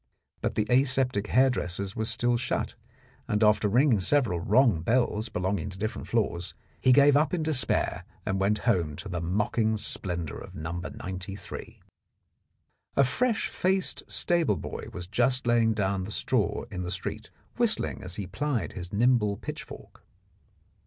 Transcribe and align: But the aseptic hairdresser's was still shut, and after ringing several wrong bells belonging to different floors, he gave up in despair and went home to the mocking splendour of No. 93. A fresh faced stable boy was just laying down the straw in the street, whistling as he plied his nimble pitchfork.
But 0.41 0.55
the 0.55 0.65
aseptic 0.67 1.27
hairdresser's 1.27 1.95
was 1.95 2.09
still 2.09 2.35
shut, 2.35 2.73
and 3.27 3.43
after 3.43 3.67
ringing 3.69 3.99
several 3.99 4.39
wrong 4.39 4.81
bells 4.81 5.29
belonging 5.29 5.69
to 5.69 5.77
different 5.77 6.07
floors, 6.07 6.55
he 6.81 6.91
gave 6.91 7.15
up 7.15 7.35
in 7.35 7.43
despair 7.43 8.03
and 8.25 8.39
went 8.39 8.57
home 8.65 8.95
to 8.95 9.07
the 9.07 9.21
mocking 9.21 9.77
splendour 9.77 10.39
of 10.39 10.55
No. 10.55 10.71
93. 10.79 11.83
A 12.95 13.03
fresh 13.03 13.47
faced 13.47 14.01
stable 14.11 14.57
boy 14.57 14.87
was 14.91 15.05
just 15.05 15.45
laying 15.45 15.71
down 15.75 16.03
the 16.05 16.09
straw 16.09 16.63
in 16.71 16.81
the 16.81 16.89
street, 16.89 17.29
whistling 17.57 18.01
as 18.01 18.15
he 18.15 18.25
plied 18.25 18.73
his 18.73 18.91
nimble 18.91 19.37
pitchfork. 19.37 20.03